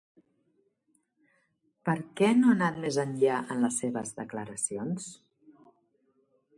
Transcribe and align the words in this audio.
Per 1.89 1.95
què 2.21 2.31
no 2.39 2.49
ha 2.49 2.55
anat 2.55 2.81
més 2.87 2.99
enllà 3.05 3.37
en 3.57 3.63
les 3.67 3.79
seves 3.85 4.19
declaracions? 4.25 5.11